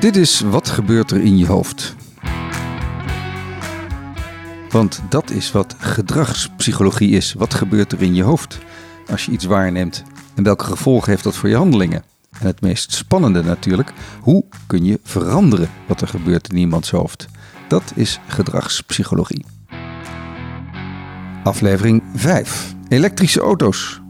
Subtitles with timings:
[0.00, 1.96] Dit is Wat gebeurt er in je hoofd?
[4.68, 7.32] Want dat is wat gedragspsychologie is.
[7.32, 8.58] Wat gebeurt er in je hoofd
[9.10, 10.02] als je iets waarneemt?
[10.34, 12.02] En welke gevolgen heeft dat voor je handelingen?
[12.40, 17.26] En het meest spannende natuurlijk, hoe kun je veranderen wat er gebeurt in iemands hoofd?
[17.68, 19.44] Dat is gedragspsychologie.
[21.44, 22.74] Aflevering 5.
[22.88, 24.00] Elektrische auto's.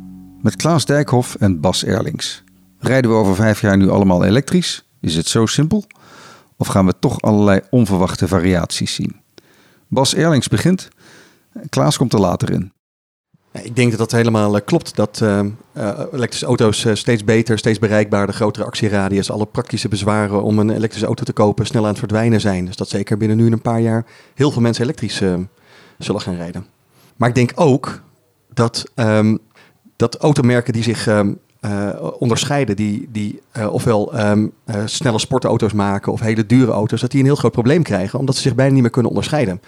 [0.42, 2.42] Met Klaas Dijkhoff en Bas Erlings.
[2.78, 4.87] Rijden we over vijf jaar nu allemaal elektrisch?
[5.00, 5.84] Is het zo simpel?
[6.56, 9.16] Of gaan we toch allerlei onverwachte variaties zien?
[9.88, 10.88] Bas Erlings begint.
[11.68, 12.72] Klaas komt er later in.
[13.52, 14.96] Ik denk dat dat helemaal eh, klopt.
[14.96, 15.40] Dat uh,
[16.12, 21.24] elektrische auto's steeds beter, steeds bereikbaarder, grotere actieradius, alle praktische bezwaren om een elektrische auto
[21.24, 22.64] te kopen snel aan het verdwijnen zijn.
[22.64, 25.22] Dus dat zeker binnen nu een paar jaar heel veel mensen elektrisch
[25.98, 26.66] zullen gaan rijden.
[27.16, 28.02] Maar ik denk ook
[28.54, 29.38] dat, um,
[29.96, 35.72] dat automerken die zich um, uh, onderscheiden, die, die uh, ofwel um, uh, snelle sportauto's
[35.72, 38.54] maken of hele dure auto's, dat die een heel groot probleem krijgen, omdat ze zich
[38.54, 39.60] bijna niet meer kunnen onderscheiden.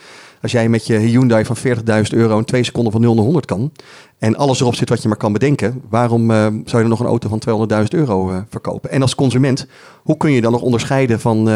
[0.43, 1.63] Als jij met je Hyundai van 40.000
[2.11, 3.73] euro in twee seconden van 0 naar 100 kan
[4.19, 7.07] en alles erop zit wat je maar kan bedenken, waarom zou je dan nog een
[7.07, 8.91] auto van 200.000 euro verkopen?
[8.91, 9.67] En als consument,
[10.03, 11.49] hoe kun je dan nog onderscheiden van,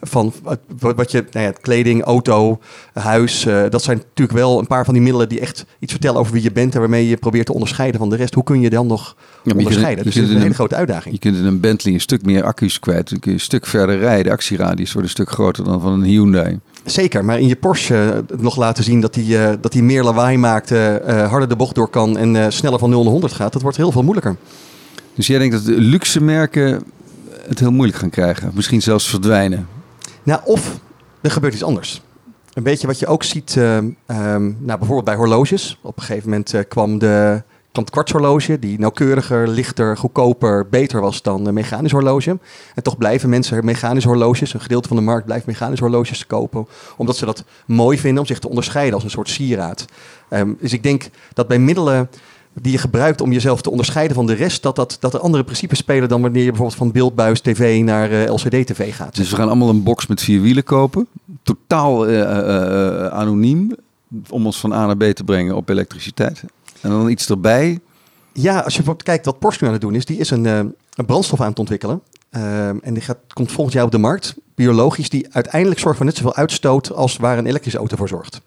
[0.00, 0.32] van
[0.78, 2.58] wat je, nou ja, kleding, auto,
[2.92, 6.32] huis, dat zijn natuurlijk wel een paar van die middelen die echt iets vertellen over
[6.32, 8.34] wie je bent en waarmee je probeert te onderscheiden van de rest.
[8.34, 10.04] Hoe kun je dan nog ja, onderscheiden.
[10.04, 11.14] dus dat is een hele grote uitdaging.
[11.14, 13.10] Je kunt in een Bentley een stuk meer accu's kwijt.
[13.10, 14.24] Dan kun je een stuk verder rijden.
[14.24, 16.58] De actieradius wordt een stuk groter dan van een Hyundai.
[16.84, 20.04] Zeker, maar in je Porsche uh, nog laten zien dat hij uh, dat die meer
[20.04, 20.96] lawaai maakt, uh,
[21.28, 23.52] harder de bocht door kan en sneller van 0 naar 100 gaat.
[23.52, 24.36] Dat wordt heel veel moeilijker.
[25.14, 26.82] Dus jij denkt dat de luxe merken
[27.48, 28.50] het heel moeilijk gaan krijgen?
[28.54, 29.68] Misschien zelfs verdwijnen?
[30.22, 30.78] Nou, of
[31.20, 32.02] er gebeurt iets anders.
[32.52, 35.78] Een beetje wat je ook ziet, um, nou, bijvoorbeeld bij horloges.
[35.82, 37.42] Op een gegeven moment kwam de
[37.90, 42.38] kwartshorloge, die nauwkeuriger, lichter, goedkoper, beter was dan een mechanisch horloge.
[42.74, 46.66] En toch blijven mensen mechanisch horloges, een gedeelte van de markt blijft mechanisch horloges kopen,
[46.96, 49.84] omdat ze dat mooi vinden om zich te onderscheiden als een soort sieraad.
[50.30, 52.08] Um, dus ik denk dat bij middelen
[52.54, 55.44] die je gebruikt om jezelf te onderscheiden van de rest, dat, dat, dat er andere
[55.44, 59.16] principes spelen dan wanneer je bijvoorbeeld van beeldbuis tv naar uh, LCD-tv gaat.
[59.16, 61.06] Dus we gaan allemaal een box met vier wielen kopen,
[61.42, 63.76] totaal uh, uh, anoniem,
[64.28, 66.44] om ons van A naar B te brengen op elektriciteit.
[66.80, 67.80] En dan iets erbij.
[68.32, 70.58] Ja, als je kijkt wat Porsche nu aan het doen is, die is een, uh,
[70.94, 72.02] een brandstof aan het ontwikkelen.
[72.36, 76.06] Uh, en die gaat, komt volgend jaar op de markt, biologisch, die uiteindelijk zorgt voor
[76.06, 78.40] net zoveel uitstoot als waar een elektrische auto voor zorgt.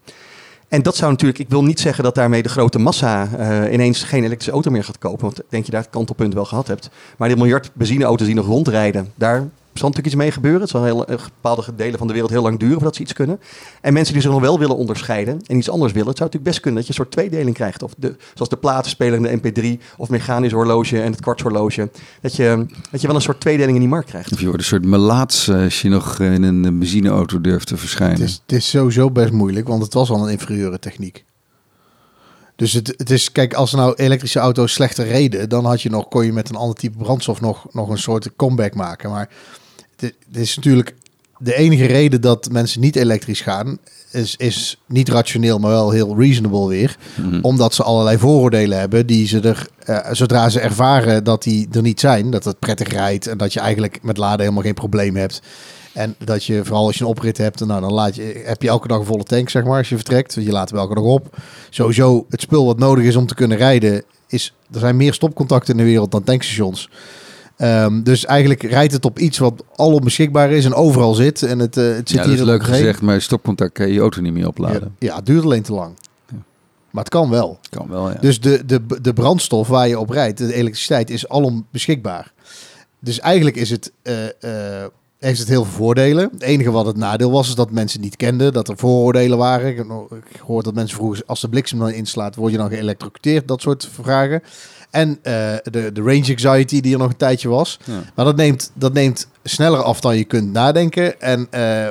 [0.68, 4.04] En dat zou natuurlijk, ik wil niet zeggen dat daarmee de grote massa uh, ineens
[4.04, 5.22] geen elektrische auto meer gaat kopen.
[5.22, 6.90] Want denk je daar het kantelpunt wel gehad hebt.
[7.18, 10.62] Maar die miljard benzineauto's die nog rondrijden, daar zal natuurlijk iets mee gebeuren.
[10.62, 13.40] Het zal heel, bepaalde delen van de wereld heel lang duren voordat ze iets kunnen.
[13.82, 16.44] En mensen die zich nog wel willen onderscheiden en iets anders willen, het zou natuurlijk
[16.44, 17.84] best kunnen dat je een soort tweedeling krijgt.
[17.84, 21.90] Of de, zoals de platenspeler en de MP3 of mechanisch horloge en het kwartshorloge.
[22.22, 24.32] Dat je, dat je wel een soort tweedeling in die markt krijgt.
[24.32, 27.78] Of je wordt een soort melaats eh, als je nog in een benzineauto durft te
[27.78, 28.20] verschijnen.
[28.20, 31.26] Het is, het is sowieso best moeilijk, want het was al een inferieure techniek.
[32.56, 36.08] Dus het, het is, kijk, als nou elektrische auto's slechter reden, dan had je nog,
[36.08, 39.10] kon je met een ander type brandstof nog, nog een soort comeback maken.
[39.10, 39.30] Maar
[39.96, 40.96] dit is natuurlijk
[41.38, 43.78] de enige reden dat mensen niet elektrisch gaan,
[44.12, 46.98] is, is niet rationeel, maar wel heel reasonable weer.
[47.16, 47.40] Mhm.
[47.42, 51.82] Omdat ze allerlei vooroordelen hebben die ze er, uh, zodra ze ervaren dat die er
[51.82, 55.16] niet zijn, dat het prettig rijdt en dat je eigenlijk met laden helemaal geen probleem
[55.16, 55.42] hebt.
[55.94, 58.68] En dat je, vooral als je een oprit hebt, nou, dan laat je, heb je
[58.68, 60.34] elke dag een volle tank, zeg maar, als je vertrekt.
[60.34, 61.38] Je laat hem elke dag op.
[61.70, 65.74] Sowieso, het spul wat nodig is om te kunnen rijden, is, er zijn meer stopcontacten
[65.74, 66.90] in de wereld dan tankstations.
[67.58, 71.44] Um, dus eigenlijk rijdt het op iets wat al beschikbaar is en overal zit.
[71.44, 73.94] En het, uh, het zit ja, hier dat is leuk gezegd, maar stopcontact kan je
[73.94, 74.96] je auto niet meer opladen.
[75.00, 75.94] Ja, ja, het duurt alleen te lang.
[76.28, 76.38] Ja.
[76.90, 77.60] Maar het kan wel.
[77.70, 78.18] Kan wel, ja.
[78.20, 82.34] Dus de, de, de brandstof waar je op rijdt, de elektriciteit, is alom beschikbaar.
[83.00, 84.86] Dus eigenlijk is het, uh, uh,
[85.20, 86.30] heeft het heel veel voordelen.
[86.32, 89.70] Het enige wat het nadeel was, is dat mensen niet kenden, dat er vooroordelen waren.
[89.70, 89.88] Ik heb
[90.38, 93.48] gehoord dat mensen vroegen, als de bliksem dan inslaat, word je dan geëlectrocuteerd?
[93.48, 94.42] Dat soort vragen.
[94.94, 95.16] En uh,
[95.64, 97.80] de, de range anxiety die er nog een tijdje was.
[97.86, 98.02] Ja.
[98.16, 101.22] Maar dat neemt, dat neemt sneller af dan je kunt nadenken.
[101.22, 101.90] En uh,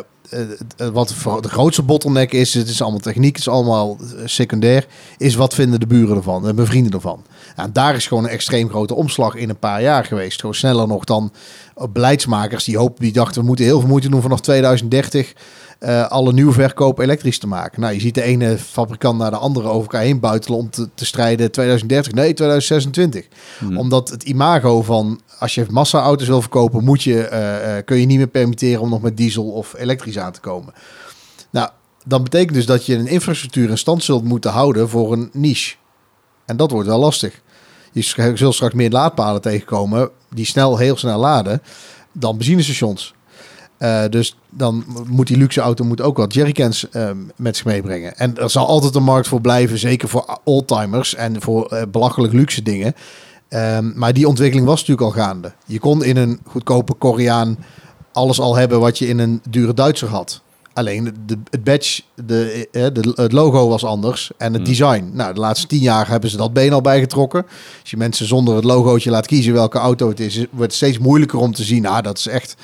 [0.93, 4.87] wat voor de grootste bottleneck is, het is allemaal techniek, het is allemaal secundair,
[5.19, 7.25] is wat vinden de buren ervan en mijn vrienden ervan.
[7.56, 10.41] En daar is gewoon een extreem grote omslag in een paar jaar geweest.
[10.41, 11.32] Gewoon sneller nog dan
[11.91, 15.32] beleidsmakers die hopen, die dachten we moeten heel veel moeite doen vanaf 2030
[15.84, 17.81] uh, alle nieuwe verkoop elektrisch te maken.
[17.81, 20.88] Nou, je ziet de ene fabrikant naar de andere over elkaar heen buitelen om te,
[20.94, 23.26] te strijden 2030, nee 2026.
[23.58, 23.79] Hmm.
[23.79, 28.06] Omdat het imago van als je massa-auto's wil verkopen, moet je, uh, uh, kun je
[28.06, 30.75] niet meer permitteren om nog met diesel of elektrisch aan te komen.
[31.50, 31.69] Nou,
[32.05, 35.75] dan betekent dus dat je een infrastructuur in stand zult moeten houden voor een niche.
[36.44, 37.40] En dat wordt wel lastig.
[37.93, 41.62] Je zult straks meer laadpalen tegenkomen die snel, heel snel laden
[42.12, 43.14] dan benzinestations.
[43.82, 48.17] Eh, dus dan moet die luxe auto moet ook wat jerrycans eh, met zich meebrengen.
[48.17, 52.32] En er zal altijd een markt voor blijven, zeker voor oldtimers en voor eh, belachelijk
[52.32, 52.94] luxe dingen.
[53.49, 55.52] Ehm, maar die ontwikkeling was natuurlijk al gaande.
[55.67, 57.58] Je kon in een goedkope Koreaan
[58.12, 60.42] alles al hebben wat je in een dure Duitser had.
[60.75, 64.71] Alleen de, het badge, de, eh, de, het logo was anders en het Hmm.
[64.71, 65.11] design.
[65.13, 67.47] Nou, de laatste tien jaar hebben ze dat been al bijgetrokken.
[67.81, 70.99] Als je mensen zonder het logootje laat kiezen welke auto het is, wordt het steeds
[70.99, 71.87] moeilijker om te zien.
[71.87, 72.57] Ah, dat is echt,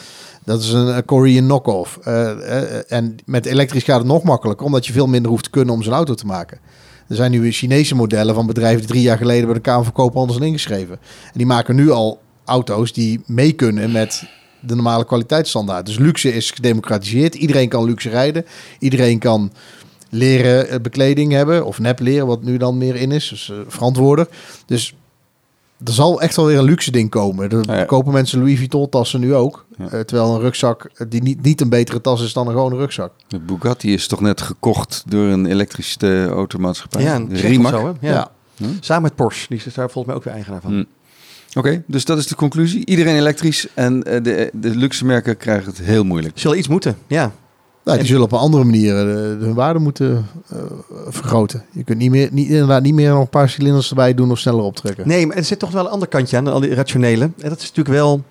[0.45, 1.99] dat is een, Korean knock-off.
[2.03, 5.51] Eh, eh, en met elektrisch gaat het nog makkelijker, omdat je veel minder hoeft te
[5.51, 6.59] kunnen om zo'n auto te maken.
[7.09, 9.93] Er zijn nu Chinese modellen van bedrijven die drie jaar geleden bij de Kamer van
[9.93, 10.99] Koophandel zijn ingeschreven.
[11.25, 14.23] En die maken nu al auto's die mee kunnen met
[14.61, 15.87] de normale kwaliteitsstandaard.
[15.87, 17.35] Dus luxe is gedemocratiseerd.
[17.35, 18.45] Iedereen kan luxe rijden.
[18.79, 19.53] Iedereen kan
[20.11, 21.65] leren eh, bekleding hebben.
[21.67, 23.29] Of nep leren, wat nu dan meer in is.
[23.29, 24.29] Dus verantwoorder.
[24.67, 24.95] Dus
[25.85, 27.51] er zal echt wel weer een luxe ding komen.
[27.51, 27.85] Er Ja, ja.
[27.85, 29.67] kopen mensen Louis Vuitton tassen nu ook.
[29.79, 29.85] Ja.
[29.85, 33.13] Eh, terwijl een rugzak die niet, niet een betere tas is dan een gewone rugzak.
[33.29, 37.03] De Bugatti is toch net gekocht door een elektrische automaatschappij?
[37.03, 37.73] Ja, een Tsjech of Rimac.
[37.73, 38.09] zo, hè?
[38.09, 38.31] Ja.
[38.57, 38.67] Ja.
[38.81, 39.47] Samen met Porsche.
[39.49, 40.71] Die is daar volgens mij ook weer eigenaar van.
[40.73, 40.85] Hm.
[41.55, 42.87] Oké, dus dat is de conclusie.
[42.87, 46.39] Iedereen elektrisch en eh, de, de luxe merken krijgen het heel moeilijk.
[46.39, 47.33] Zullen iets moeten, ja.
[47.85, 50.59] Nou, die zullen op een andere manier eh, hun waarde moeten eh,
[51.09, 51.65] vergroten.
[51.73, 54.39] Je kunt niet meer, niet, inderdaad niet meer nog een paar cilinders erbij doen of
[54.39, 55.09] sneller optrekken.
[55.09, 57.25] Nee, maar er zit toch wel een ander kantje aan, al die rationele.
[57.25, 58.25] En dat is natuurlijk wel...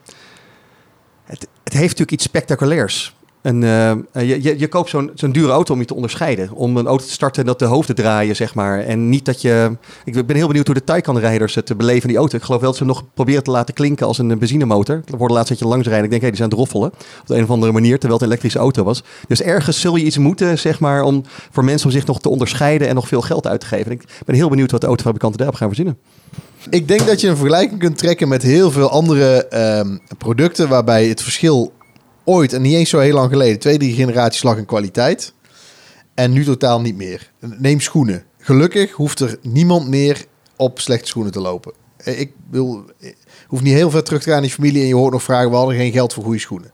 [1.23, 3.15] Het, het heeft natuurlijk iets spectaculairs.
[3.47, 6.51] Eh, je, je, je koopt zo'n zo'n dure auto om je te onderscheiden.
[6.53, 8.79] Om een auto te starten en dat de hoofden draaien, zeg maar.
[8.79, 9.77] En niet dat je...
[10.05, 12.37] Ik ben heel benieuwd hoe de Taycan-rijders het beleven in die auto.
[12.37, 14.95] Ik geloof wel dat ze nog proberen te laten klinken als een benzinemotor.
[14.95, 15.87] Er worden laatst dat je langs.
[15.87, 16.91] Ik denk, hé, die zijn aan het roffelen.
[17.21, 19.03] Op de een of andere manier, terwijl het een elektrische auto was.
[19.27, 22.29] Dus ergens zul je iets moeten, zeg maar, om voor mensen om zich nog te
[22.29, 23.85] onderscheiden en nog veel geld uit te geven.
[23.85, 25.97] En ik ben heel benieuwd wat de autofabrikanten daarop gaan verzinnen.
[26.69, 31.07] Ik denk dat je een vergelijking kunt trekken met heel veel andere ehm, producten waarbij
[31.07, 31.71] het verschil
[32.27, 35.33] ooit, en niet eens zo heel lang geleden, twee, drie generaties in kwaliteit.
[36.13, 37.31] En nu totaal niet meer.
[37.39, 38.23] Neem schoenen.
[38.39, 40.25] Gelukkig hoeft er niemand meer
[40.55, 41.73] op slechte schoenen te lopen.
[41.97, 43.13] Eh, Ik wil, eh,
[43.47, 45.49] hoef niet heel ver terug te gaan in die familie en je hoort nog vragen,
[45.49, 46.71] we hadden geen geld voor goede schoenen.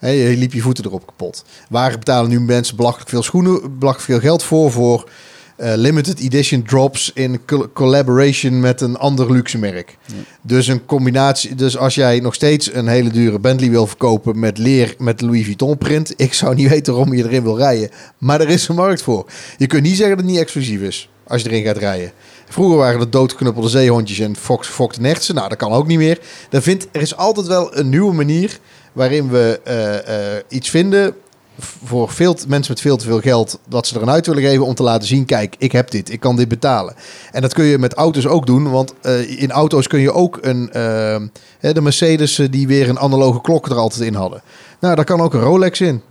[0.00, 1.44] Je liep je voeten erop kapot.
[1.68, 5.10] Waar betalen nu mensen belachelijk veel schoenen, belachelijk veel geld voor, voor
[5.56, 9.96] eh, limited edition drops in col- collaboration met een ander luxe merk.
[10.42, 11.54] Dus een combinatie.
[11.54, 15.44] Dus als jij nog steeds een hele dure Bentley wil verkopen met leer met Louis
[15.44, 17.90] Vuitton print, ik zou niet weten waarom je erin wil rijden.
[18.18, 19.26] Maar er is een markt voor.
[19.56, 22.12] Je kunt niet zeggen dat het niet exclusief is als je erin gaat rijden.
[22.48, 25.34] Vroeger waren het doodgeknuppelde zeehondjes en fox, fox nertsen.
[25.34, 26.18] Nou, dat kan ook niet meer.
[26.50, 28.58] Er, vindt, er is altijd wel een nieuwe manier
[28.92, 31.14] waarin we eh, eh, iets vinden
[31.58, 34.66] voor veel mensen met veel te veel geld dat ze er een uit willen geven
[34.66, 36.94] om te laten zien: kijk, ik heb dit, ik kan dit betalen.
[37.32, 40.38] En dat kun je met auto's ook doen, want eh, in auto's kun je ook
[40.40, 44.42] een eh, de Mercedes eh, die weer een analoge klok er altijd in hadden.
[44.80, 46.02] Nou, daar kan ook een Rolex in.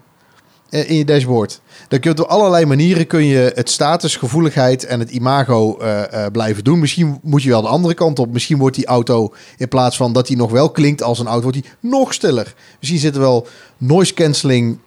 [0.69, 1.61] In je dashboard.
[1.87, 5.77] Dan kun je op allerlei manieren kun je het status, gevoeligheid en het imago
[6.31, 6.79] blijven doen.
[6.79, 8.31] Misschien moet je wel de andere kant op.
[8.31, 11.41] Misschien wordt die auto in plaats van dat hij nog wel klinkt als een auto,
[11.41, 12.53] wordt hij nog stiller.
[12.79, 13.47] Misschien zit er wel
[13.77, 14.77] noise cancelling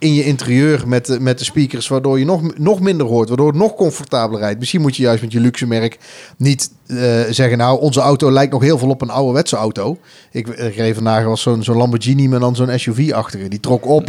[0.00, 3.46] in je interieur met de, met de speakers, waardoor je nog, nog minder hoort, waardoor
[3.48, 4.58] het nog comfortabeler rijdt.
[4.58, 5.98] Misschien moet je juist met je luxe merk
[6.36, 6.96] niet eh,
[7.30, 9.98] zeggen, nou, onze auto lijkt nog heel veel op een ouderwetse auto.
[10.30, 13.48] Ik, reed vandaag was zo'n zo'n Lamborghini, maar dan zo'n SUV-achtige.
[13.48, 14.08] Die trok op.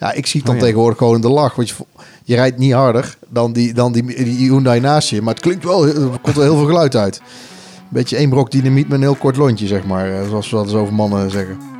[0.00, 0.66] Ja, ik zie het dan Oh ja.
[0.66, 1.54] tegenwoordig gewoon in de lach.
[1.54, 1.74] Want je,
[2.24, 5.22] je rijdt niet harder dan die, dan die, die Hyundai naast je.
[5.22, 7.20] Maar het klinkt wel, er komt wel heel veel geluid uit.
[7.88, 10.20] Beetje één brok dynamiet met een heel kort lontje, zeg maar.
[10.20, 11.71] eh, Zoals we dat eens over mannen zeggen.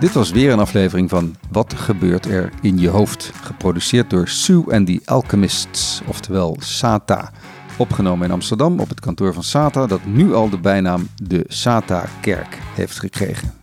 [0.00, 3.32] Dit was weer een aflevering van Wat gebeurt er in je hoofd?
[3.42, 7.30] Geproduceerd door Sue and the Alchemists, oftewel SATA.
[7.78, 12.58] Opgenomen in Amsterdam op het kantoor van SATA, dat nu al de bijnaam de SATA-kerk
[12.74, 13.59] heeft gekregen.